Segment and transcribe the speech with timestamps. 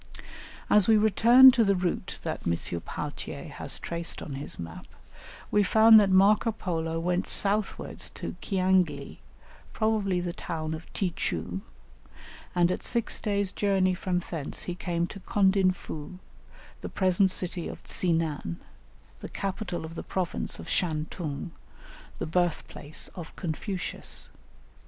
[0.67, 2.81] As we return to the route that M.
[2.81, 4.87] Pauthier has traced on his map,
[5.51, 9.19] we find that Marco Polo went southwards to Ciangli,
[9.73, 11.61] probably the town of Ti choo,
[12.55, 16.17] and at six days' journey from thence he came to Condinfoo,
[16.81, 18.59] the present city of Tsi nan,
[19.19, 21.51] the capital of the province of Shan tung,
[22.17, 24.31] the birthplace of Confucius.